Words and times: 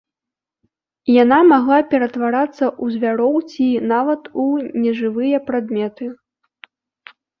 Яна 1.23 1.37
магла 1.51 1.77
ператварацца 1.91 2.59
ў 2.83 2.85
звяроў 2.95 3.35
ці 3.51 3.67
нават 3.93 4.21
у 4.45 4.47
нежывыя 4.87 5.37
прадметы. 5.51 6.05